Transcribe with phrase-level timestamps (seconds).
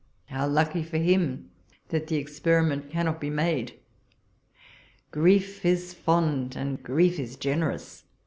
[0.29, 1.51] How lucky for him
[1.89, 3.75] that the experiment cannot be made!
[5.11, 8.03] Grief is fond, and grief is generous.